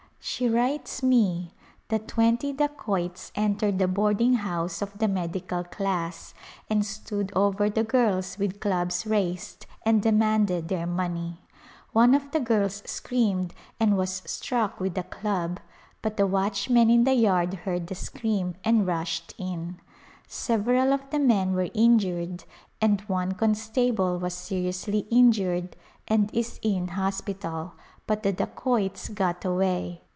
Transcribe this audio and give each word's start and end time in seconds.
She 0.23 0.47
writes 0.47 1.01
me 1.01 1.51
that 1.87 2.07
twenty 2.07 2.53
dacoits 2.53 3.31
entered 3.33 3.79
the 3.79 3.87
boarding 3.87 4.35
house 4.35 4.83
of 4.83 4.99
the 4.99 5.07
medical 5.07 5.63
class, 5.63 6.35
and 6.69 6.85
stood 6.85 7.31
over 7.35 7.71
the 7.71 7.83
girls 7.83 8.37
with 8.37 8.59
clubs 8.59 9.07
raised 9.07 9.65
and 9.83 9.99
demanded 10.03 10.67
their 10.67 10.85
money. 10.85 11.41
One 11.91 12.13
of 12.13 12.29
the 12.31 12.39
girls 12.39 12.83
screamed 12.85 13.55
and 13.79 13.97
was 13.97 14.21
struck 14.27 14.79
with 14.79 14.95
a 14.99 15.03
club, 15.03 15.59
but 16.03 16.17
the 16.17 16.27
watch 16.27 16.69
men 16.69 16.91
in 16.91 17.03
the 17.03 17.15
yard 17.15 17.55
heard 17.55 17.87
the 17.87 17.95
scream 17.95 18.53
and 18.63 18.85
rushed 18.85 19.33
in. 19.39 19.79
Several 20.27 20.93
of 20.93 21.09
the 21.09 21.19
men 21.19 21.55
were 21.55 21.71
injured 21.73 22.43
and 22.79 23.01
one 23.01 23.31
constable 23.31 24.19
was 24.19 24.35
seriously 24.35 25.07
injured 25.09 25.75
and 26.07 26.29
is 26.31 26.59
in 26.61 26.89
hospital, 26.89 27.73
but 28.05 28.21
the 28.21 28.31
dacoits 28.31 29.09
got 29.09 29.43
away. 29.43 30.01